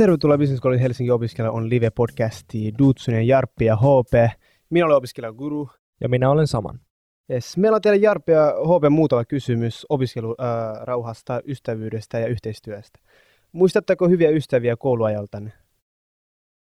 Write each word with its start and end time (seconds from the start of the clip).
Tervetuloa 0.00 0.38
Business 0.38 0.62
College 0.62 0.82
Helsingin 0.82 1.12
opiskelija 1.12 1.52
on 1.52 1.70
live-podcasti 1.70 2.72
Dutsunen, 2.78 3.28
Jarppi 3.28 3.64
ja 3.64 3.76
HP. 3.76 4.30
Minä 4.70 4.86
olen 4.86 4.96
opiskelija 4.96 5.32
Guru. 5.32 5.70
Ja 6.00 6.08
minä 6.08 6.30
olen 6.30 6.46
Saman. 6.46 6.80
Yes. 7.30 7.56
Meillä 7.56 7.76
on 7.76 7.82
teille 7.82 7.98
Jarppi 7.98 8.32
ja 8.32 8.52
HP 8.52 8.90
muutama 8.90 9.24
kysymys 9.24 9.86
opiskelurauhasta, 9.88 11.34
äh, 11.34 11.40
ystävyydestä 11.46 12.18
ja 12.18 12.26
yhteistyöstä. 12.26 12.98
Muistatteko 13.52 14.08
hyviä 14.08 14.30
ystäviä 14.30 14.76
kouluajaltanne? 14.76 15.52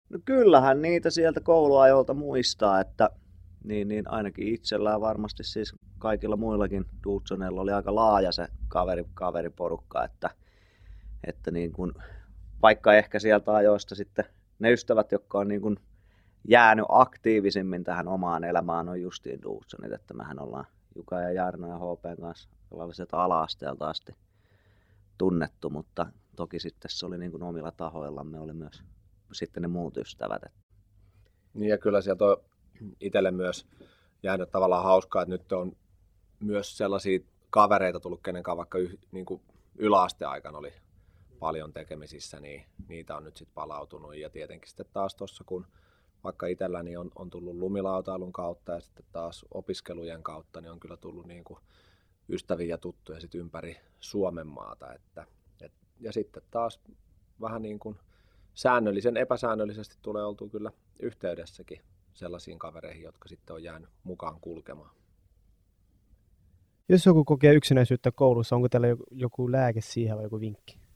No 0.08 0.18
kyllähän 0.24 0.82
niitä 0.82 1.10
sieltä 1.10 1.40
kouluajolta 1.40 2.14
muistaa, 2.14 2.80
että 2.80 3.10
niin, 3.64 3.88
niin 3.88 4.10
ainakin 4.10 4.54
itsellään 4.54 5.00
varmasti 5.00 5.44
siis 5.44 5.74
kaikilla 5.98 6.36
muillakin 6.36 6.84
Dutsoneilla 7.04 7.60
oli 7.60 7.72
aika 7.72 7.94
laaja 7.94 8.32
se 8.32 8.46
kaveri, 8.68 9.04
kaveriporukka, 9.14 10.04
että, 10.04 10.30
että 11.26 11.50
niin 11.50 11.72
kuin, 11.72 11.92
vaikka 12.62 12.94
ehkä 12.94 13.18
sieltä 13.18 13.54
ajoista 13.54 13.94
sitten 13.94 14.24
ne 14.58 14.72
ystävät, 14.72 15.12
jotka 15.12 15.38
on 15.38 15.48
niin 15.48 15.60
kuin 15.60 15.76
jäänyt 16.48 16.86
aktiivisimmin 16.88 17.84
tähän 17.84 18.08
omaan 18.08 18.44
elämään 18.44 18.88
on 18.88 19.02
justiin 19.02 19.42
Dudsonit, 19.42 19.92
että 19.92 20.14
mehän 20.14 20.42
ollaan 20.42 20.66
Juka 20.94 21.20
ja 21.20 21.32
Jarno 21.32 21.68
ja 21.68 21.78
HP 21.78 22.20
kanssa 22.20 22.48
sieltä 22.92 23.16
ala-asteelta 23.16 23.88
asti 23.88 24.12
tunnettu, 25.18 25.70
mutta 25.70 26.06
toki 26.36 26.60
sitten 26.60 26.90
se 26.90 27.06
oli 27.06 27.18
niin 27.18 27.30
kuin 27.30 27.42
omilla 27.42 27.72
tahoillamme 27.72 28.40
oli 28.40 28.52
myös 28.52 28.82
sitten 29.32 29.62
ne 29.62 29.68
muut 29.68 29.96
ystävät. 29.96 30.42
Niin 31.54 31.68
ja 31.68 31.78
kyllä 31.78 32.00
sieltä 32.00 32.24
on 32.24 32.36
itselle 33.00 33.30
myös 33.30 33.66
jäänyt 34.22 34.50
tavallaan 34.50 34.84
hauskaa, 34.84 35.22
että 35.22 35.32
nyt 35.32 35.52
on 35.52 35.76
myös 36.40 36.76
sellaisia 36.76 37.20
kavereita 37.50 38.00
tullut, 38.00 38.22
kenen 38.22 38.42
kanssa 38.42 38.56
vaikka 38.56 38.78
yh, 38.78 38.98
niin 39.12 39.26
kuin 39.26 39.42
yläasteaikana 39.76 40.58
oli 40.58 40.72
paljon 41.38 41.72
tekemisissä, 41.72 42.40
niin 42.40 42.64
niitä 42.88 43.16
on 43.16 43.24
nyt 43.24 43.36
sitten 43.36 43.54
palautunut. 43.54 44.16
Ja 44.16 44.30
tietenkin 44.30 44.68
sitten 44.68 44.86
taas 44.92 45.14
tuossa, 45.14 45.44
kun 45.44 45.66
vaikka 46.24 46.46
itselläni 46.46 46.96
on, 46.96 47.10
on 47.16 47.30
tullut 47.30 47.56
lumilautailun 47.56 48.32
kautta 48.32 48.72
ja 48.72 48.80
sitten 48.80 49.04
taas 49.12 49.44
opiskelujen 49.54 50.22
kautta, 50.22 50.60
niin 50.60 50.70
on 50.70 50.80
kyllä 50.80 50.96
tullut 50.96 51.26
niin 51.26 51.44
kuin 51.44 51.60
ystäviä 52.28 52.66
ja 52.66 52.78
tuttuja 52.78 53.20
sitten 53.20 53.40
ympäri 53.40 53.76
Suomen 54.00 54.46
maata. 54.46 54.92
Että, 54.94 55.26
et, 55.60 55.72
ja 56.00 56.12
sitten 56.12 56.42
taas 56.50 56.80
vähän 57.40 57.62
niin 57.62 57.78
kuin 57.78 57.96
säännöllisen 58.54 59.16
epäsäännöllisesti 59.16 59.96
tulee 60.02 60.24
oltu 60.24 60.48
kyllä 60.48 60.72
yhteydessäkin 61.00 61.80
sellaisiin 62.14 62.58
kavereihin, 62.58 63.02
jotka 63.02 63.28
sitten 63.28 63.54
on 63.54 63.62
jäänyt 63.62 63.90
mukaan 64.04 64.40
kulkemaan. 64.40 64.90
Jos 66.88 67.06
joku 67.06 67.24
kokee 67.24 67.54
yksinäisyyttä 67.54 68.12
koulussa, 68.12 68.56
onko 68.56 68.68
teillä 68.68 68.88
joku 69.10 69.52
lääke 69.52 69.80
siihen 69.80 70.16
vai 70.16 70.24
joku 70.24 70.40
vinkki? 70.40 70.87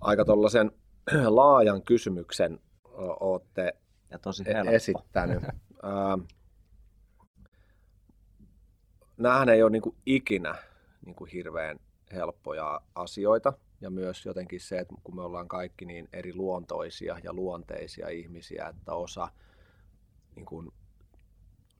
Aika 0.00 0.24
tuollaisen 0.24 0.72
laajan 1.28 1.82
kysymyksen 1.82 2.60
olette 3.20 3.72
ja 4.10 4.18
tosi 4.18 4.44
helppo. 4.46 4.72
esittänyt. 4.72 5.42
Nämähän 9.16 9.48
ei 9.48 9.62
ole 9.62 9.70
niin 9.70 9.82
kuin 9.82 9.96
ikinä 10.06 10.54
niin 11.06 11.14
kuin 11.14 11.30
hirveän 11.30 11.78
helppoja 12.12 12.80
asioita. 12.94 13.52
Ja 13.80 13.90
myös 13.90 14.26
jotenkin 14.26 14.60
se, 14.60 14.78
että 14.78 14.94
kun 15.04 15.16
me 15.16 15.22
ollaan 15.22 15.48
kaikki 15.48 15.84
niin 15.84 16.08
eri 16.12 16.34
luontoisia 16.34 17.18
ja 17.24 17.32
luonteisia 17.32 18.08
ihmisiä, 18.08 18.68
että 18.68 18.94
osa 18.94 19.28
niin 20.36 20.46
kuin 20.46 20.72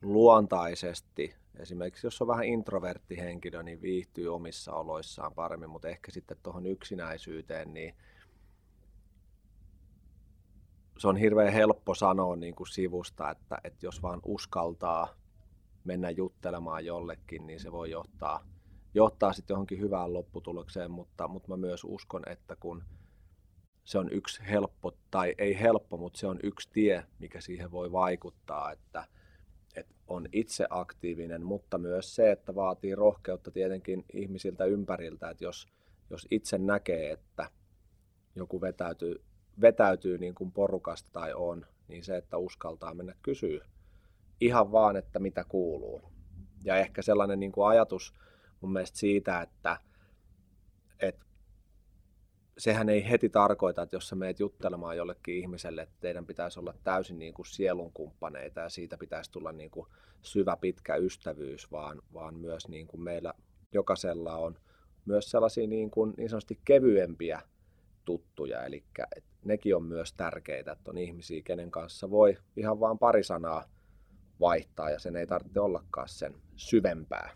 luontaisesti, 0.03 1.35
esimerkiksi 1.59 2.07
jos 2.07 2.23
on 2.23 2.29
vähän 2.29 2.45
introvertti 2.45 3.19
henkilö, 3.19 3.63
niin 3.63 3.83
viihtyy 3.83 4.35
omissa 4.35 4.73
oloissaan 4.73 5.35
paremmin, 5.35 5.71
mutta 5.71 5.89
ehkä 5.89 6.11
sitten 6.11 6.37
tuohon 6.43 6.67
yksinäisyyteen, 6.67 7.75
niin 7.75 7.95
se 11.03 11.09
on 11.09 11.17
hirveän 11.17 11.53
helppo 11.53 11.95
sanoa 11.95 12.37
niin 12.37 12.55
kuin 12.55 12.67
sivusta, 12.67 13.31
että, 13.31 13.59
että 13.65 13.87
jos 13.87 14.03
vaan 14.03 14.21
uskaltaa 14.25 15.09
mennä 15.85 16.11
juttelemaan 16.11 16.85
jollekin, 16.85 17.47
niin 17.47 17.61
se 17.61 17.73
voi 17.73 17.91
johtaa, 17.91 18.47
johtaa 18.95 19.33
sitten 19.33 19.55
johonkin 19.55 19.81
hyvään 19.81 20.13
lopputulokseen, 20.13 20.91
mutta, 20.91 21.29
mutta 21.29 21.49
mä 21.49 21.57
myös 21.57 21.85
uskon, 21.85 22.23
että 22.29 22.57
kun 22.57 22.85
se 23.85 23.99
on 23.99 24.13
yksi 24.13 24.43
helppo, 24.51 24.93
tai 25.11 25.35
ei 25.39 25.61
helppo, 25.61 25.97
mutta 25.97 26.19
se 26.19 26.27
on 26.27 26.39
yksi 26.43 26.69
tie, 26.73 27.05
mikä 27.19 27.41
siihen 27.41 27.71
voi 27.71 27.93
vaikuttaa, 27.93 28.73
että, 28.73 29.05
että 29.77 29.95
on 30.07 30.27
itse 30.33 30.67
aktiivinen, 30.71 31.47
mutta 31.47 31.79
myös 31.79 32.15
se, 32.15 32.31
että 32.31 32.55
vaatii 32.55 32.95
rohkeutta 32.95 33.51
tietenkin 33.51 34.05
ihmisiltä 34.13 34.65
ympäriltä, 34.65 35.31
että 35.31 35.45
jos, 35.45 35.69
jos 36.11 36.27
itse 36.31 36.59
näkee, 36.59 37.11
että 37.11 37.51
joku 38.37 38.61
vetäytyy 38.61 39.25
vetäytyy 39.61 40.19
niin 40.19 40.35
kuin 40.35 40.53
porukasta 40.53 41.11
tai 41.13 41.33
on, 41.35 41.67
niin 41.89 42.05
se, 42.05 42.17
että 42.17 42.37
uskaltaa 42.37 42.95
mennä 42.95 43.15
kysyä 43.23 43.65
ihan 44.41 44.73
vaan, 44.73 44.97
että 44.97 45.19
mitä 45.19 45.45
kuuluu. 45.49 46.03
Ja 46.65 46.77
ehkä 46.77 47.03
sellainen 47.03 47.41
niin 47.41 47.53
kuin 47.53 47.69
ajatus 47.69 48.15
mun 48.61 48.73
mielestä 48.73 48.99
siitä, 48.99 49.41
että, 49.41 49.77
että 51.01 51.25
sehän 52.59 52.89
ei 52.89 53.11
heti 53.11 53.29
tarkoita, 53.29 53.83
että 53.83 53.97
jos 53.97 54.09
sä 54.09 54.17
meet 54.17 54.41
juttelemaan 54.41 54.97
jollekin 54.97 55.35
ihmiselle, 55.35 55.83
että 55.83 55.97
teidän 56.01 56.27
pitäisi 56.27 56.61
olla 56.61 56.75
täysin 56.85 57.19
niin 57.19 57.35
kuin 57.35 57.47
sielunkumppaneita 57.47 58.61
ja 58.61 58.69
siitä 58.69 58.99
pitäisi 58.99 59.31
tulla 59.31 59.53
niin 59.53 59.71
kuin 59.71 59.87
syvä 60.23 60.57
pitkä 60.57 60.97
ystävyys, 60.97 61.71
vaan, 61.73 62.03
vaan 62.15 62.35
myös 62.35 62.69
niin 62.69 62.87
kuin 62.87 63.03
meillä 63.03 63.35
jokaisella 63.73 64.37
on 64.37 64.59
myös 65.05 65.31
sellaisia 65.31 65.67
niin, 65.67 65.91
kuin 65.91 66.15
niin 66.17 66.29
sanotusti 66.29 66.61
kevyempiä 66.65 67.43
tuttuja, 68.05 68.65
eli 68.65 68.85
nekin 69.45 69.77
on 69.77 69.85
myös 69.85 70.13
tärkeitä, 70.13 70.73
että 70.73 70.91
on 70.91 70.99
ihmisiä, 70.99 71.43
kenen 71.43 71.71
kanssa 71.71 72.11
voi 72.11 72.39
ihan 72.57 72.81
vain 72.81 72.99
pari 72.99 73.23
sanaa 73.23 73.65
vaihtaa 74.41 74.91
ja 74.91 74.99
sen 74.99 75.17
ei 75.17 75.27
tarvitse 75.27 75.61
ollakaan 75.61 76.09
sen 76.09 76.35
syvempää. 76.57 77.31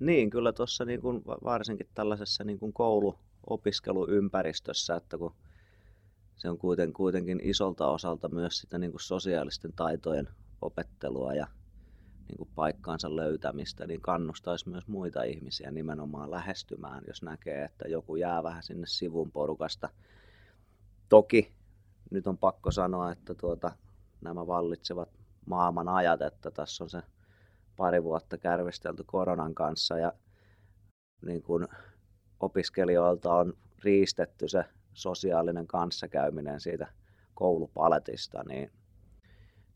Niin, 0.00 0.30
kyllä 0.30 0.52
tuossa 0.52 0.84
niin 0.84 1.00
kuin 1.00 1.22
varsinkin 1.44 1.88
tällaisessa 1.94 2.44
niin 2.44 2.58
kuin 2.58 2.72
kouluopiskeluympäristössä, 2.72 4.96
että 4.96 5.18
kun 5.18 5.34
se 6.36 6.50
on 6.50 6.58
kuiten, 6.58 6.92
kuitenkin 6.92 7.40
isolta 7.42 7.86
osalta 7.86 8.28
myös 8.28 8.58
sitä 8.58 8.78
niin 8.78 8.90
kuin 8.90 9.00
sosiaalisten 9.00 9.72
taitojen 9.72 10.28
opettelua 10.62 11.34
ja 11.34 11.46
niin 12.28 12.38
kuin 12.38 12.50
paikkaansa 12.54 13.16
löytämistä, 13.16 13.86
niin 13.86 14.00
kannustaisi 14.00 14.68
myös 14.68 14.86
muita 14.86 15.22
ihmisiä 15.22 15.70
nimenomaan 15.70 16.30
lähestymään, 16.30 17.04
jos 17.06 17.22
näkee, 17.22 17.64
että 17.64 17.88
joku 17.88 18.16
jää 18.16 18.42
vähän 18.42 18.62
sinne 18.62 18.86
sivun 18.86 19.32
porukasta. 19.32 19.88
Toki 21.08 21.52
nyt 22.10 22.26
on 22.26 22.38
pakko 22.38 22.70
sanoa, 22.70 23.12
että 23.12 23.34
tuota, 23.34 23.72
nämä 24.20 24.46
vallitsevat 24.46 25.08
maailman 25.46 25.88
ajat, 25.88 26.22
että 26.22 26.50
tässä 26.50 26.84
on 26.84 26.90
se 26.90 27.02
pari 27.76 28.04
vuotta 28.04 28.38
kärvistelty 28.38 29.04
koronan 29.06 29.54
kanssa 29.54 29.98
ja 29.98 30.12
niin 31.26 31.42
kuin 31.42 31.68
opiskelijoilta 32.40 33.34
on 33.34 33.52
riistetty 33.84 34.48
se 34.48 34.64
sosiaalinen 34.92 35.66
kanssakäyminen 35.66 36.60
siitä 36.60 36.86
koulupaletista, 37.34 38.42
niin 38.48 38.72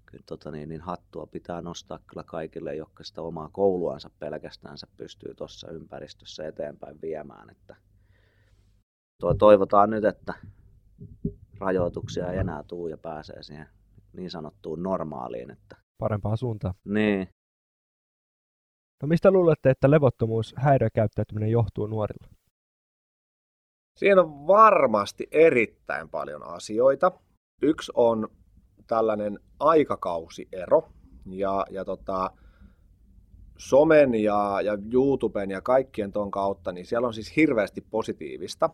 kyllä 0.06 0.24
tota 0.26 0.50
niin, 0.50 0.68
niin 0.68 0.80
hattua 0.80 1.26
pitää 1.26 1.60
nostaa 1.60 1.98
kyllä 2.06 2.22
kaikille, 2.24 2.74
jotka 2.74 3.04
sitä 3.04 3.22
omaa 3.22 3.48
kouluansa 3.52 4.10
pelkästään 4.18 4.76
pystyy 4.96 5.34
tuossa 5.34 5.70
ympäristössä 5.70 6.46
eteenpäin 6.46 7.00
viemään. 7.02 7.50
Että 7.50 7.76
toivotaan 9.38 9.90
nyt, 9.90 10.04
että 10.04 10.34
rajoituksia 11.58 12.32
ei 12.32 12.38
enää 12.38 12.62
tule 12.62 12.90
ja 12.90 12.98
pääsee 12.98 13.42
siihen 13.42 13.68
niin 14.12 14.30
sanottuun 14.30 14.82
normaaliin. 14.82 15.50
Että... 15.50 15.76
Parempaa 15.98 16.36
suuntaan. 16.36 16.74
Niin. 16.84 17.28
No 19.02 19.08
mistä 19.08 19.30
luulette, 19.30 19.70
että 19.70 19.90
levottomuus, 19.90 20.54
häiriökäyttäytyminen 20.56 21.50
johtuu 21.50 21.86
nuorilla? 21.86 22.28
Siinä 23.96 24.20
on 24.20 24.46
varmasti 24.46 25.28
erittäin 25.30 26.08
paljon 26.08 26.42
asioita. 26.42 27.12
Yksi 27.62 27.92
on 27.94 28.28
tällainen 28.86 29.38
aikakausiero. 29.60 30.88
Ja, 31.26 31.66
ja 31.70 31.84
tota, 31.84 32.30
somen 33.58 34.14
ja, 34.14 34.60
ja 34.64 34.78
YouTuben 34.92 35.50
ja 35.50 35.60
kaikkien 35.60 36.12
ton 36.12 36.30
kautta, 36.30 36.72
niin 36.72 36.86
siellä 36.86 37.06
on 37.06 37.14
siis 37.14 37.36
hirveästi 37.36 37.80
positiivista, 37.80 38.70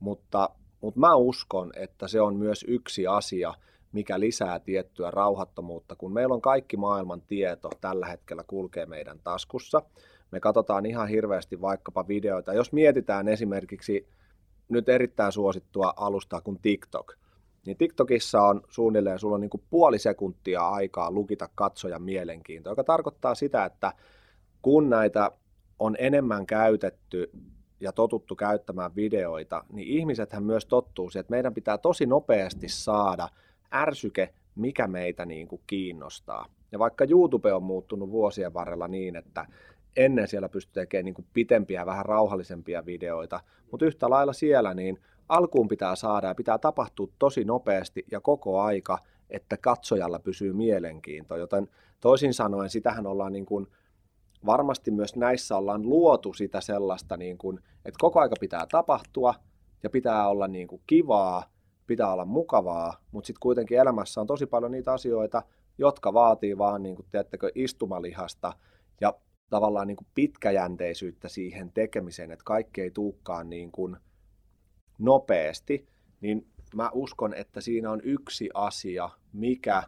mutta, 0.00 0.50
mutta 0.82 1.00
mä 1.00 1.14
uskon, 1.14 1.72
että 1.76 2.08
se 2.08 2.20
on 2.20 2.36
myös 2.36 2.64
yksi 2.68 3.06
asia, 3.06 3.54
mikä 3.92 4.20
lisää 4.20 4.58
tiettyä 4.58 5.10
rauhattomuutta, 5.10 5.96
kun 5.96 6.12
meillä 6.12 6.34
on 6.34 6.40
kaikki 6.40 6.76
maailman 6.76 7.22
tieto 7.22 7.70
tällä 7.80 8.06
hetkellä 8.06 8.44
kulkee 8.46 8.86
meidän 8.86 9.20
taskussa. 9.24 9.82
Me 10.30 10.40
katsotaan 10.40 10.86
ihan 10.86 11.08
hirveästi 11.08 11.60
vaikkapa 11.60 12.08
videoita. 12.08 12.54
Jos 12.54 12.72
mietitään 12.72 13.28
esimerkiksi 13.28 14.08
nyt 14.68 14.88
erittäin 14.88 15.32
suosittua 15.32 15.94
alustaa 15.96 16.40
kuin 16.40 16.58
TikTok, 16.62 17.12
niin 17.66 17.76
TikTokissa 17.76 18.42
on 18.42 18.62
suunnilleen, 18.68 19.18
sulla 19.18 19.34
on 19.34 19.40
niin 19.40 19.50
kuin 19.50 19.64
puoli 19.70 19.98
sekuntia 19.98 20.68
aikaa 20.68 21.10
lukita 21.10 21.48
katsojan 21.54 22.02
mielenkiintoa, 22.02 22.70
joka 22.70 22.84
tarkoittaa 22.84 23.34
sitä, 23.34 23.64
että 23.64 23.92
kun 24.62 24.90
näitä 24.90 25.30
on 25.78 25.96
enemmän 25.98 26.46
käytetty 26.46 27.30
ja 27.82 27.92
totuttu 27.92 28.36
käyttämään 28.36 28.96
videoita, 28.96 29.64
niin 29.72 29.88
ihmisethän 29.88 30.42
myös 30.42 30.66
tottuu 30.66 31.10
siihen, 31.10 31.20
että 31.20 31.30
meidän 31.30 31.54
pitää 31.54 31.78
tosi 31.78 32.06
nopeasti 32.06 32.68
saada 32.68 33.28
ärsyke, 33.74 34.34
mikä 34.54 34.86
meitä 34.86 35.26
niin 35.26 35.48
kuin 35.48 35.62
kiinnostaa. 35.66 36.46
Ja 36.72 36.78
vaikka 36.78 37.04
YouTube 37.10 37.52
on 37.52 37.62
muuttunut 37.62 38.10
vuosien 38.10 38.54
varrella 38.54 38.88
niin, 38.88 39.16
että 39.16 39.46
ennen 39.96 40.28
siellä 40.28 40.48
pystyi 40.48 40.80
tekemään 40.80 41.04
niin 41.04 41.14
kuin 41.14 41.26
pitempiä, 41.32 41.86
vähän 41.86 42.06
rauhallisempia 42.06 42.86
videoita, 42.86 43.40
mutta 43.70 43.86
yhtä 43.86 44.10
lailla 44.10 44.32
siellä 44.32 44.74
niin 44.74 44.98
alkuun 45.28 45.68
pitää 45.68 45.96
saada 45.96 46.26
ja 46.26 46.34
pitää 46.34 46.58
tapahtua 46.58 47.08
tosi 47.18 47.44
nopeasti 47.44 48.04
ja 48.10 48.20
koko 48.20 48.60
aika, 48.60 48.98
että 49.30 49.56
katsojalla 49.56 50.18
pysyy 50.18 50.52
mielenkiinto. 50.52 51.36
Joten 51.36 51.68
toisin 52.00 52.34
sanoen 52.34 52.70
sitähän 52.70 53.06
ollaan 53.06 53.32
niin 53.32 53.46
kuin, 53.46 53.66
varmasti 54.46 54.90
myös 54.90 55.16
näissä 55.16 55.56
ollaan 55.56 55.88
luotu 55.88 56.32
sitä 56.32 56.60
sellaista, 56.60 57.16
niin 57.16 57.38
kuin, 57.38 57.58
että 57.84 57.98
koko 58.00 58.20
aika 58.20 58.34
pitää 58.40 58.66
tapahtua 58.70 59.34
ja 59.82 59.90
pitää 59.90 60.28
olla 60.28 60.48
niin 60.48 60.68
kuin 60.68 60.82
kivaa, 60.86 61.44
pitää 61.86 62.12
olla 62.12 62.24
mukavaa, 62.24 62.96
mutta 63.12 63.26
sitten 63.26 63.40
kuitenkin 63.40 63.78
elämässä 63.78 64.20
on 64.20 64.26
tosi 64.26 64.46
paljon 64.46 64.72
niitä 64.72 64.92
asioita, 64.92 65.42
jotka 65.78 66.12
vaatii 66.12 66.58
vaan, 66.58 66.82
niin 66.82 66.96
kuin, 66.96 67.06
tiedättekö, 67.10 67.50
istumalihasta 67.54 68.52
ja 69.00 69.14
tavallaan 69.50 69.86
niin 69.86 69.96
kuin 69.96 70.06
pitkäjänteisyyttä 70.14 71.28
siihen 71.28 71.72
tekemiseen, 71.72 72.30
että 72.30 72.44
kaikki 72.44 72.80
ei 72.80 72.90
tuukkaan 72.90 73.50
niin 73.50 73.72
kuin 73.72 73.96
nopeasti, 74.98 75.88
niin 76.20 76.46
mä 76.74 76.90
uskon, 76.92 77.34
että 77.34 77.60
siinä 77.60 77.90
on 77.90 78.00
yksi 78.04 78.50
asia, 78.54 79.10
mikä 79.32 79.82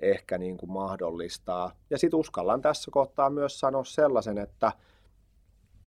ehkä 0.00 0.38
niin 0.38 0.56
kuin 0.56 0.72
mahdollistaa. 0.72 1.72
Ja 1.90 1.98
sitten 1.98 2.20
uskallan 2.20 2.62
tässä 2.62 2.90
kohtaa 2.90 3.30
myös 3.30 3.60
sanoa 3.60 3.84
sellaisen, 3.84 4.38
että, 4.38 4.72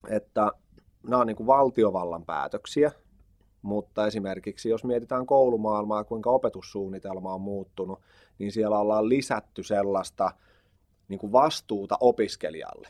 että 0.08 0.52
nämä 1.04 1.22
on 1.22 1.28
niin 1.28 1.38
kuin 1.38 1.48
valtiovallan 1.48 2.26
päätöksiä, 2.26 2.92
mutta 3.62 4.08
esimerkiksi 4.08 4.70
jos 4.70 4.84
mietitään 4.84 5.26
koulumaailmaa, 5.26 6.04
kuinka 6.04 6.30
opetussuunnitelma 6.30 7.34
on 7.34 7.42
muuttunut, 7.42 8.00
niin 8.40 8.52
siellä 8.52 8.80
ollaan 8.80 9.10
lisätty 9.10 9.64
sellaista 9.64 10.32
niin 11.08 11.20
kuin 11.20 11.32
vastuuta 11.32 11.98
opiskelijalle. 12.00 12.88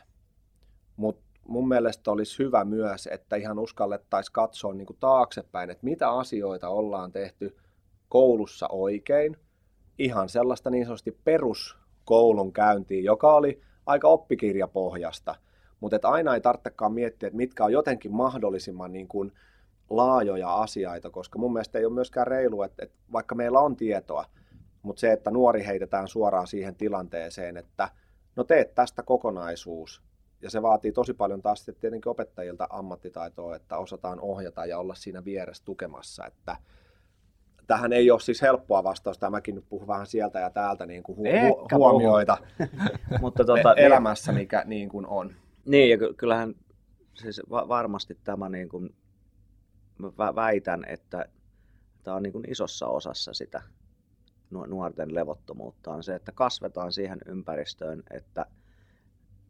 Mutta 0.98 1.28
mun 1.48 1.68
mielestä 1.68 2.12
olisi 2.12 2.40
hyvä 2.40 2.66
myös, 2.66 3.08
että 3.12 3.36
ihan 3.36 3.60
uskallettaisiin 3.60 4.34
katsoa 4.34 4.74
niin 4.74 4.86
kuin 4.86 4.98
taaksepäin, 5.00 5.70
että 5.70 5.86
mitä 5.86 6.12
asioita 6.12 6.70
ollaan 6.70 7.12
tehty 7.12 7.58
koulussa 8.10 8.68
oikein. 8.68 9.38
Ihan 9.98 10.30
sellaista 10.30 10.70
niin 10.70 10.86
sanotusti 10.86 11.18
peruskoulun 11.24 12.54
käyntiin, 12.54 13.04
joka 13.04 13.36
oli 13.36 13.62
aika 13.86 14.08
oppikirjapohjasta. 14.08 15.36
Mutta 15.80 16.00
aina 16.04 16.36
ei 16.36 16.42
tarvitsekaan 16.42 16.94
miettiä, 16.94 17.28
että 17.28 17.38
mitkä 17.38 17.66
on 17.66 17.72
jotenkin 17.72 18.16
mahdollisimman 18.16 18.94
niin 18.94 19.08
kuin 19.08 19.32
laajoja 19.90 20.56
asioita, 20.56 21.10
koska 21.10 21.40
mun 21.40 21.54
mielestä 21.54 21.80
ei 21.80 21.86
ole 21.86 21.94
myöskään 21.94 22.28
reilu, 22.28 22.62
että, 22.62 22.84
että 22.86 22.96
vaikka 23.12 23.36
meillä 23.36 23.60
on 23.60 23.76
tietoa, 23.76 24.26
mutta 24.82 25.00
se, 25.00 25.12
että 25.12 25.32
nuori 25.32 25.66
heitetään 25.66 26.08
suoraan 26.08 26.48
siihen 26.48 26.76
tilanteeseen, 26.76 27.58
että 27.58 27.90
no 28.36 28.44
teet 28.44 28.76
tästä 28.76 29.04
kokonaisuus, 29.04 30.02
ja 30.42 30.50
se 30.50 30.62
vaatii 30.62 30.92
tosi 30.92 31.14
paljon 31.14 31.42
taas 31.42 31.66
tietenkin 31.66 32.10
opettajilta 32.10 32.68
ammattitaitoa, 32.70 33.56
että 33.56 33.78
osataan 33.78 34.20
ohjata 34.20 34.66
ja 34.66 34.80
olla 34.80 34.96
siinä 34.96 35.26
vieressä 35.26 35.66
tukemassa, 35.66 36.26
että 36.26 36.58
tähän 37.68 37.94
ei 37.94 38.12
ole 38.12 38.20
siis 38.20 38.42
helppoa 38.42 38.84
vastausta, 38.84 39.30
mäkin 39.30 39.56
nyt 39.56 39.70
puhun 39.70 39.88
vähän 39.88 40.08
sieltä 40.08 40.40
ja 40.40 40.50
täältä 40.50 40.86
niin 40.86 41.04
kuin 41.04 41.18
hu- 41.18 41.78
huomioita 41.78 42.38
Mutta 43.22 43.46
tuota, 43.46 43.74
elämässä, 43.74 44.32
mikä 44.32 44.64
niin 44.66 44.90
kuin 44.90 45.08
on. 45.08 45.34
Niin, 45.66 45.90
ja 45.90 46.14
kyllähän 46.18 46.56
siis 47.14 47.42
varmasti 47.50 48.18
tämä, 48.24 48.50
niin 48.50 48.70
kuin, 48.70 48.96
mä 50.18 50.36
väitän, 50.36 50.84
että 50.88 51.26
tämä 52.04 52.18
on 52.18 52.24
niin 52.24 52.34
kuin 52.34 52.52
isossa 52.52 52.88
osassa 52.88 53.34
sitä 53.34 53.62
nuorten 54.50 55.16
levottomuutta, 55.16 55.92
on 55.92 56.04
se, 56.04 56.16
että 56.16 56.32
kasvetaan 56.32 56.92
siihen 56.92 57.20
ympäristöön, 57.26 58.04
että– 58.12 58.46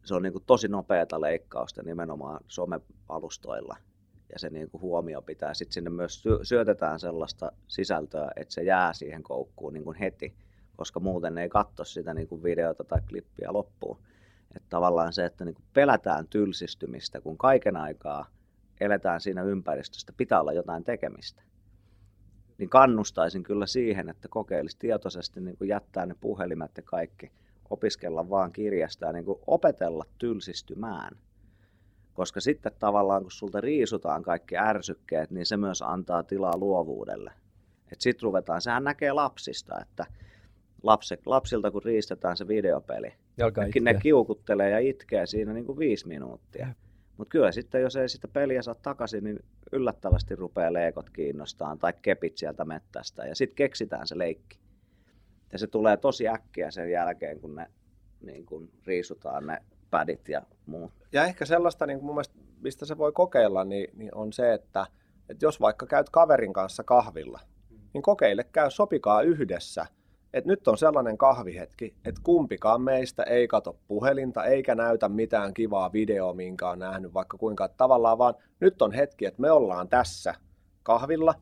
se 0.08 0.14
on 0.14 0.22
niin 0.22 0.32
kuin 0.32 0.44
tosi 0.46 0.68
nopeata 0.68 1.20
leikkausta 1.20 1.82
nimenomaan 1.82 2.40
somealustoilla. 2.48 3.76
Ja 4.32 4.38
se 4.38 4.50
niin 4.50 4.70
kuin 4.70 4.80
huomio 4.80 5.22
pitää. 5.22 5.54
Sitten 5.54 5.72
sinne 5.72 5.90
myös 5.90 6.24
syötetään 6.42 7.00
sellaista 7.00 7.52
sisältöä, 7.68 8.30
että 8.36 8.54
se 8.54 8.62
jää 8.62 8.92
siihen 8.92 9.22
koukkuun 9.22 9.72
niin 9.72 9.84
kuin 9.84 9.96
heti, 9.96 10.34
koska 10.76 11.00
muuten 11.00 11.38
ei 11.38 11.48
katso 11.48 11.84
sitä 11.84 12.14
niin 12.14 12.28
kuin 12.28 12.42
videota 12.42 12.84
tai 12.84 13.00
klippiä 13.08 13.52
loppuun. 13.52 13.98
Että 14.56 14.68
tavallaan 14.68 15.12
se, 15.12 15.24
että 15.24 15.44
niin 15.44 15.54
kuin 15.54 15.64
pelätään 15.74 16.28
tylsistymistä, 16.28 17.20
kun 17.20 17.38
kaiken 17.38 17.76
aikaa 17.76 18.26
eletään 18.80 19.20
siinä 19.20 19.42
ympäristöstä, 19.42 20.12
pitää 20.16 20.40
olla 20.40 20.52
jotain 20.52 20.84
tekemistä. 20.84 21.42
Niin 22.58 22.70
kannustaisin 22.70 23.42
kyllä 23.42 23.66
siihen, 23.66 24.08
että 24.08 24.28
kokeilisi 24.28 24.78
tietoisesti 24.78 25.40
niin 25.40 25.56
kuin 25.56 25.68
jättää 25.68 26.06
ne 26.06 26.14
puhelimet 26.20 26.76
ja 26.76 26.82
kaikki– 26.82 27.32
opiskella 27.70 28.30
vaan 28.30 28.52
kirjasta 28.52 29.06
ja 29.06 29.12
niin 29.12 29.24
kuin 29.24 29.38
opetella 29.46 30.04
tylsistymään. 30.18 31.16
Koska 32.18 32.40
sitten 32.40 32.72
tavallaan, 32.78 33.22
kun 33.22 33.30
sulta 33.30 33.60
riisutaan 33.60 34.22
kaikki 34.22 34.56
ärsykkeet, 34.56 35.30
niin 35.30 35.46
se 35.46 35.56
myös 35.56 35.82
antaa 35.82 36.22
tilaa 36.22 36.56
luovuudelle. 36.56 37.32
Että 37.82 38.02
sitten 38.02 38.22
ruvetaan, 38.22 38.60
sehän 38.60 38.84
näkee 38.84 39.12
lapsista, 39.12 39.80
että 39.80 40.06
lapse, 40.82 41.18
lapsilta 41.26 41.70
kun 41.70 41.82
riistetään 41.82 42.36
se 42.36 42.48
videopeli, 42.48 43.12
ne, 43.38 43.92
ne 43.92 44.00
kiukuttelee 44.02 44.70
ja 44.70 44.78
itkee 44.78 45.26
siinä 45.26 45.52
niin 45.52 45.66
kuin 45.66 45.78
viisi 45.78 46.08
minuuttia. 46.08 46.68
Mutta 47.16 47.30
kyllä 47.30 47.52
sitten, 47.52 47.82
jos 47.82 47.96
ei 47.96 48.08
sitä 48.08 48.28
peliä 48.28 48.62
saa 48.62 48.74
takaisin, 48.74 49.24
niin 49.24 49.38
yllättävästi 49.72 50.36
rupeaa 50.36 50.72
leekot 50.72 51.10
kiinnostaa 51.10 51.76
tai 51.76 51.92
kepit 52.02 52.36
sieltä 52.38 52.64
mettästä 52.64 53.26
ja 53.26 53.34
sitten 53.34 53.56
keksitään 53.56 54.06
se 54.06 54.18
leikki. 54.18 54.58
Ja 55.52 55.58
se 55.58 55.66
tulee 55.66 55.96
tosi 55.96 56.28
äkkiä 56.28 56.70
sen 56.70 56.90
jälkeen, 56.90 57.40
kun 57.40 57.54
ne 57.54 57.66
niin 58.20 58.46
kun 58.46 58.70
riisutaan 58.86 59.46
ne 59.46 59.58
pädit 59.90 60.28
ja 60.28 60.42
muut. 60.66 60.92
Ja 61.12 61.24
ehkä 61.24 61.44
sellaista, 61.44 61.86
niin 61.86 62.04
mun 62.04 62.14
mielestä, 62.14 62.34
mistä 62.60 62.86
se 62.86 62.98
voi 62.98 63.12
kokeilla, 63.12 63.64
niin, 63.64 63.90
niin 63.96 64.14
on 64.14 64.32
se, 64.32 64.54
että, 64.54 64.86
että 65.28 65.44
jos 65.44 65.60
vaikka 65.60 65.86
käyt 65.86 66.10
kaverin 66.10 66.52
kanssa 66.52 66.84
kahvilla, 66.84 67.40
niin 67.94 68.02
kokeile, 68.02 68.44
käy, 68.44 68.70
sopikaa 68.70 69.22
yhdessä. 69.22 69.86
että 70.32 70.50
nyt 70.50 70.68
on 70.68 70.78
sellainen 70.78 71.18
kahvihetki, 71.18 71.94
että 72.04 72.20
kumpikaan 72.24 72.82
meistä 72.82 73.22
ei 73.22 73.48
kato 73.48 73.78
puhelinta 73.88 74.44
eikä 74.44 74.74
näytä 74.74 75.08
mitään 75.08 75.54
kivaa 75.54 75.92
videoa, 75.92 76.34
minkä 76.34 76.70
on 76.70 76.78
nähnyt 76.78 77.14
vaikka 77.14 77.38
kuinka. 77.38 77.64
Että 77.64 77.76
tavallaan 77.76 78.18
vaan 78.18 78.34
nyt 78.60 78.82
on 78.82 78.92
hetki, 78.92 79.26
että 79.26 79.40
me 79.40 79.50
ollaan 79.50 79.88
tässä 79.88 80.34
kahvilla 80.82 81.34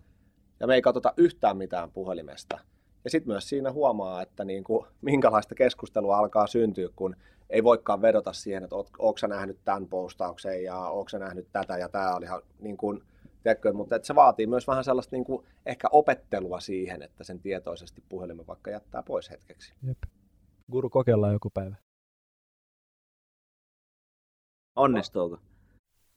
ja 0.60 0.66
me 0.66 0.74
ei 0.74 0.82
katsota 0.82 1.14
yhtään 1.16 1.56
mitään 1.56 1.90
puhelimesta. 1.90 2.58
Ja 3.06 3.10
sitten 3.10 3.32
myös 3.32 3.48
siinä 3.48 3.72
huomaa, 3.72 4.22
että 4.22 4.44
niin 4.44 4.64
kuin, 4.64 4.86
minkälaista 5.00 5.54
keskustelua 5.54 6.18
alkaa 6.18 6.46
syntyä, 6.46 6.88
kun 6.96 7.16
ei 7.50 7.64
voikaan 7.64 8.02
vedota 8.02 8.32
siihen, 8.32 8.64
että 8.64 8.76
onko 8.76 9.18
sä 9.18 9.28
nähnyt 9.28 9.58
tämän 9.64 9.88
postauksen 9.88 10.64
ja 10.64 10.76
onko 10.76 11.08
sä 11.08 11.18
nähnyt 11.18 11.48
tätä 11.52 11.78
ja 11.78 11.88
tämä 11.88 12.14
oli 12.16 12.24
ihan 12.24 12.42
niin 12.58 12.76
kuin, 12.76 13.02
tiedätkö, 13.42 13.72
mutta 13.72 13.96
että 13.96 14.06
se 14.06 14.14
vaatii 14.14 14.46
myös 14.46 14.66
vähän 14.66 14.84
sellaista 14.84 15.16
niin 15.16 15.24
kuin, 15.24 15.46
ehkä 15.66 15.88
opettelua 15.92 16.60
siihen, 16.60 17.02
että 17.02 17.24
sen 17.24 17.40
tietoisesti 17.40 18.02
puhelimen 18.08 18.46
vaikka 18.46 18.70
jättää 18.70 19.02
pois 19.02 19.30
hetkeksi. 19.30 19.74
Jep. 19.82 19.98
Guru, 20.72 20.90
kokeillaan 20.90 21.32
joku 21.32 21.50
päivä. 21.50 21.76
Onnistuuko? 24.76 25.38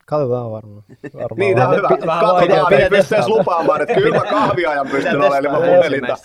Katsotaan 0.10 0.52
varmaan. 0.52 0.84
varmaan 1.14 1.38
niin, 1.38 1.58
tämä 1.58 1.70
on 1.70 1.76
hyvä. 1.78 1.88
Katsotaan, 1.88 2.74
ei 2.74 2.90
pysty 2.90 3.16
edes 3.16 3.28
lupaamaan, 3.28 3.82
että 3.82 3.94
kyllä 3.94 4.18
mä 4.18 4.30
kahviajan 4.30 4.88
pystyn 4.88 5.16
olemaan 5.16 5.46
ilman 5.46 5.62
puhelinta. 5.62 6.18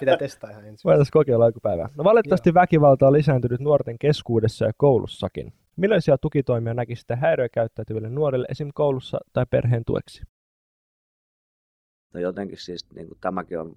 Pitää 0.00 0.16
testaa 0.16 0.50
ihan 0.50 0.64
ensin. 0.64 0.84
Voitaisiin 0.84 1.12
kokeilla 1.12 1.46
joku 1.46 1.60
päivä. 1.60 1.88
No 1.96 2.04
valitettavasti 2.04 2.54
väkivalta 2.54 3.06
on 3.06 3.12
lisääntynyt 3.12 3.60
nuorten 3.60 3.98
keskuudessa 3.98 4.64
ja 4.64 4.72
koulussakin. 4.76 5.52
Millaisia 5.76 6.18
tukitoimia 6.18 6.74
näkisitte 6.74 7.16
häiriökäyttäytyville 7.16 8.08
nuorille 8.08 8.46
esim. 8.50 8.70
koulussa 8.74 9.18
tai 9.32 9.46
perheen 9.50 9.82
tueksi? 9.86 10.22
No 12.14 12.20
jotenkin 12.20 12.58
siis 12.58 12.86
niin 12.94 13.08
kuin 13.08 13.18
tämäkin 13.20 13.60
on 13.60 13.72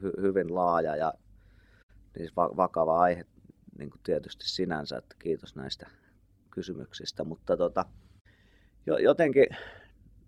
hy- 0.00 0.20
hyvin 0.22 0.54
laaja 0.54 0.96
ja 0.96 1.12
siis 2.16 2.36
va- 2.36 2.56
vakava 2.56 3.00
aihe 3.00 3.24
niin 3.78 3.90
kuin 3.90 4.00
tietysti 4.02 4.48
sinänsä, 4.48 4.96
että 4.96 5.16
kiitos 5.18 5.56
näistä 5.56 5.86
kysymyksistä, 6.50 7.24
mutta 7.24 7.56
tota, 7.56 7.84
jotenkin, 8.86 9.46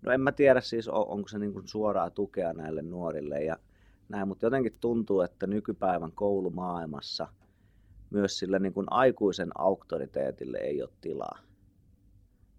no 0.03 0.13
en 0.13 0.21
mä 0.21 0.33
tiedä 0.33 0.61
siis 0.61 0.89
onko 0.89 1.29
se 1.29 1.39
niin 1.39 1.63
suoraa 1.65 2.11
tukea 2.11 2.53
näille 2.53 2.83
nuorille 2.83 3.45
ja 3.45 3.57
näin, 4.09 4.29
mutta 4.29 4.47
jotenkin 4.47 4.77
tuntuu, 4.81 5.21
että 5.21 5.47
nykypäivän 5.47 6.13
koulumaailmassa 6.13 7.29
myös 8.11 8.39
sille 8.39 8.59
niin 8.59 8.73
kuin 8.73 8.87
aikuisen 8.91 9.51
auktoriteetille 9.59 10.59
ei 10.59 10.83
ole 10.83 10.91
tilaa. 11.01 11.39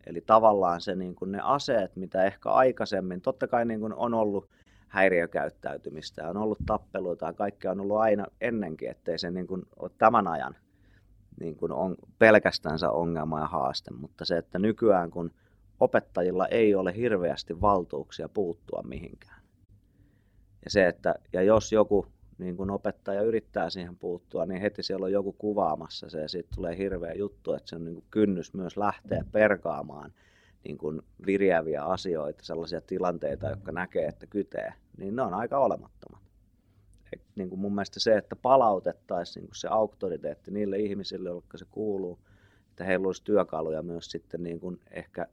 Eli 0.06 0.22
tavallaan 0.22 0.82
se, 0.82 0.96
niin 0.96 1.16
kuin 1.16 1.32
ne 1.32 1.40
aseet, 1.44 1.96
mitä 1.96 2.24
ehkä 2.24 2.50
aikaisemmin, 2.50 3.22
totta 3.22 3.48
kai 3.48 3.66
niin 3.66 3.80
kuin 3.80 3.94
on 3.94 4.14
ollut 4.14 4.50
häiriökäyttäytymistä, 4.88 6.30
on 6.30 6.38
ollut 6.38 6.60
tappeluita 6.66 7.26
ja 7.26 7.34
kaikkea 7.34 7.72
on 7.72 7.80
ollut 7.80 7.98
aina 7.98 8.26
ennenkin, 8.42 8.90
ettei 8.90 9.20
se 9.20 9.32
niin 9.32 9.48
kuin 9.48 9.64
ole 9.80 9.92
tämän 9.98 10.28
ajan 10.28 10.56
niin 11.40 11.56
kuin 11.56 11.72
on 11.72 11.96
pelkästään 12.20 12.80
ongelma 12.92 13.40
ja 13.40 13.48
haaste, 13.48 13.92
mutta 13.92 14.26
se, 14.26 14.38
että 14.38 14.60
nykyään 14.60 15.12
kun 15.12 15.32
opettajilla 15.80 16.48
ei 16.48 16.76
ole 16.76 16.96
hirveästi 16.96 17.62
valtuuksia 17.62 18.30
puuttua 18.30 18.84
mihinkään. 18.88 19.42
Ja, 20.66 20.72
se, 20.72 20.88
että, 20.88 21.16
ja 21.34 21.42
jos 21.42 21.72
joku 21.72 22.06
niin 22.38 22.58
kun 22.58 22.72
opettaja 22.72 23.22
yrittää 23.22 23.70
siihen 23.70 23.96
puuttua, 23.96 24.46
niin 24.46 24.62
heti 24.62 24.84
siellä 24.84 25.06
on 25.06 25.12
joku 25.12 25.34
kuvaamassa 25.34 26.10
se 26.10 26.22
ja 26.22 26.28
siitä 26.30 26.50
tulee 26.56 26.78
hirveä 26.78 27.14
juttu, 27.14 27.54
että 27.54 27.70
se 27.70 27.76
on 27.76 27.86
niin 27.86 28.04
kynnys 28.12 28.54
myös 28.54 28.78
lähteä 28.78 29.26
perkaamaan 29.32 30.14
niin 30.64 30.78
kuin 30.78 31.02
viriäviä 31.26 31.84
asioita, 31.84 32.46
sellaisia 32.46 32.82
tilanteita, 32.82 33.50
jotka 33.50 33.72
näkee, 33.72 34.08
että 34.08 34.28
kytee, 34.28 34.74
niin 34.98 35.16
ne 35.16 35.22
on 35.22 35.34
aika 35.34 35.60
olemattomat. 35.60 36.22
Et 37.14 37.22
niin 37.36 37.50
kuin 37.50 37.60
mun 37.60 37.76
mielestä 37.76 38.00
se, 38.00 38.18
että 38.18 38.36
palautettaisiin 38.36 39.44
niin 39.44 39.56
se 39.56 39.68
auktoriteetti 39.68 40.52
niille 40.52 40.78
ihmisille, 40.78 41.30
jotka 41.30 41.58
se 41.58 41.66
kuuluu, 41.72 42.20
että 42.70 42.84
heillä 42.84 43.06
olisi 43.06 43.24
työkaluja 43.24 43.84
myös 43.84 44.12
sitten 44.12 44.44
niin 44.44 44.60
kuin 44.60 44.80
ehkä 44.92 45.28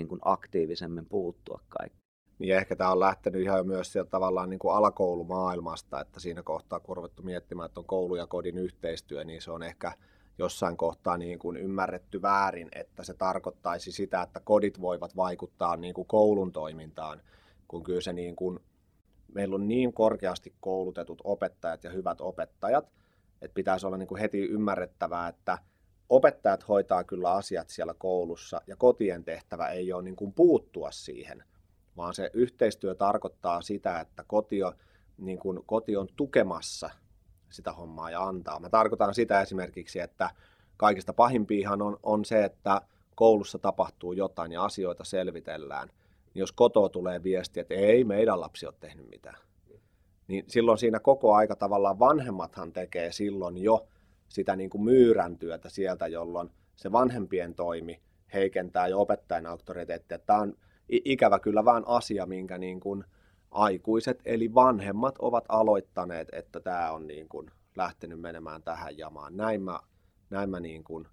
niin 0.00 0.08
kuin 0.08 0.20
aktiivisemmin 0.24 1.06
puuttua 1.06 1.60
kaikki. 1.68 1.98
Niin 2.38 2.56
ehkä 2.56 2.76
tämä 2.76 2.92
on 2.92 3.00
lähtenyt 3.00 3.42
ihan 3.42 3.66
myös 3.66 3.92
sieltä 3.92 4.10
tavallaan 4.10 4.50
niin 4.50 4.58
kuin 4.58 4.74
alakoulumaailmasta, 4.74 6.00
että 6.00 6.20
siinä 6.20 6.42
kohtaa 6.42 6.80
kun 6.80 6.98
on 6.98 7.08
miettimään, 7.22 7.66
että 7.66 7.80
on 7.80 7.86
koulu 7.86 8.16
ja 8.16 8.26
kodin 8.26 8.58
yhteistyö, 8.58 9.24
niin 9.24 9.42
se 9.42 9.50
on 9.50 9.62
ehkä 9.62 9.92
jossain 10.38 10.76
kohtaa 10.76 11.16
niin 11.16 11.38
kuin 11.38 11.56
ymmärretty 11.56 12.22
väärin, 12.22 12.68
että 12.72 13.04
se 13.04 13.14
tarkoittaisi 13.14 13.92
sitä, 13.92 14.22
että 14.22 14.40
kodit 14.44 14.80
voivat 14.80 15.16
vaikuttaa 15.16 15.76
niin 15.76 15.94
kuin 15.94 16.08
koulun 16.08 16.52
toimintaan, 16.52 17.22
kun 17.68 17.82
kyllä 17.82 18.00
se 18.00 18.12
niin 18.12 18.36
kuin, 18.36 18.60
meillä 19.34 19.54
on 19.54 19.68
niin 19.68 19.92
korkeasti 19.92 20.54
koulutetut 20.60 21.20
opettajat 21.24 21.84
ja 21.84 21.90
hyvät 21.90 22.20
opettajat, 22.20 22.92
että 23.42 23.54
pitäisi 23.54 23.86
olla 23.86 23.96
niin 23.96 24.08
kuin 24.08 24.20
heti 24.20 24.38
ymmärrettävää, 24.38 25.28
että 25.28 25.58
opettajat 26.10 26.68
hoitaa 26.68 27.04
kyllä 27.04 27.32
asiat 27.32 27.68
siellä 27.68 27.94
koulussa 27.98 28.60
ja 28.66 28.76
kotien 28.76 29.24
tehtävä 29.24 29.68
ei 29.68 29.92
ole 29.92 30.02
niin 30.02 30.16
kuin 30.16 30.32
puuttua 30.32 30.90
siihen, 30.90 31.44
vaan 31.96 32.14
se 32.14 32.30
yhteistyö 32.32 32.94
tarkoittaa 32.94 33.62
sitä, 33.62 34.00
että 34.00 34.24
koti 34.26 34.62
on, 34.62 34.72
niin 35.18 35.38
kuin, 35.38 35.60
koti 35.66 35.96
on 35.96 36.08
tukemassa 36.16 36.90
sitä 37.50 37.72
hommaa 37.72 38.10
ja 38.10 38.22
antaa. 38.22 38.60
Mä 38.60 38.68
tarkoitan 38.68 39.14
sitä 39.14 39.40
esimerkiksi, 39.40 40.00
että 40.00 40.30
kaikista 40.76 41.12
pahimpiihan 41.12 41.82
on, 41.82 41.98
on 42.02 42.24
se, 42.24 42.44
että 42.44 42.80
koulussa 43.14 43.58
tapahtuu 43.58 44.12
jotain 44.12 44.52
ja 44.52 44.64
asioita 44.64 45.04
selvitellään. 45.04 45.88
Niin 46.34 46.40
jos 46.40 46.52
kotoa 46.52 46.88
tulee 46.88 47.22
viesti, 47.22 47.60
että 47.60 47.74
ei 47.74 48.04
meidän 48.04 48.40
lapsi 48.40 48.66
ole 48.66 48.74
tehnyt 48.80 49.10
mitään, 49.10 49.38
niin 50.28 50.44
silloin 50.48 50.78
siinä 50.78 51.00
koko 51.00 51.34
aika 51.34 51.56
tavallaan 51.56 51.98
vanhemmathan 51.98 52.72
tekee 52.72 53.12
silloin 53.12 53.58
jo 53.58 53.86
sitä 54.30 54.56
niin 54.56 54.70
kuin 54.70 54.84
myyrän 54.84 55.38
työtä 55.38 55.68
sieltä, 55.68 56.06
jolloin 56.06 56.50
se 56.76 56.92
vanhempien 56.92 57.54
toimi 57.54 58.00
heikentää 58.34 58.88
jo 58.88 59.00
opettajan 59.00 59.46
auktoriteettia. 59.46 60.18
Tämä 60.18 60.38
on 60.38 60.54
ikävä 60.88 61.38
kyllä 61.38 61.64
vaan 61.64 61.84
asia, 61.86 62.26
minkä 62.26 62.58
niin 62.58 62.80
kuin 62.80 63.04
aikuiset 63.50 64.20
eli 64.24 64.54
vanhemmat 64.54 65.14
ovat 65.18 65.44
aloittaneet, 65.48 66.28
että 66.32 66.60
tämä 66.60 66.92
on 66.92 67.06
niin 67.06 67.28
kuin 67.28 67.50
lähtenyt 67.76 68.20
menemään 68.20 68.62
tähän 68.62 68.98
jamaan. 68.98 69.36
Näin 69.36 69.62
mä, 69.62 69.80
näin 70.30 70.50
mä 70.50 70.60
niin 70.60 70.84
kuin 70.84 71.08